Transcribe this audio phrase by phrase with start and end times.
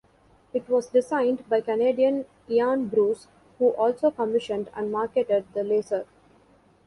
[0.51, 3.27] It was designed by Canadian Ian Bruce,
[3.59, 6.07] who also commissioned and marketed the Laser.